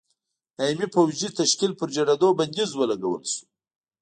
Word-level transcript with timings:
دایمي 0.57 0.87
پوځي 0.95 1.29
تشکیل 1.39 1.71
پر 1.79 1.87
جوړېدو 1.95 2.27
بندیز 2.39 2.71
ولګول 2.75 3.23
شو. 3.33 3.43